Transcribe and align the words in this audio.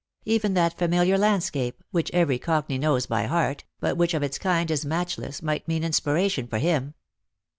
Even 0.25 0.55
that 0.55 0.75
familiar 0.79 1.15
landscape, 1.15 1.83
which 1.91 2.09
every 2.11 2.39
cockney 2.39 2.79
knows 2.79 3.05
by 3.05 3.27
heart, 3.27 3.65
but 3.79 3.97
which 3.97 4.15
of 4.15 4.23
its 4.23 4.39
kind 4.39 4.71
is 4.71 4.83
matchless, 4.83 5.43
might 5.43 5.67
mean 5.67 5.83
inspiration 5.83 6.47
for 6.47 6.57
him. 6.57 6.95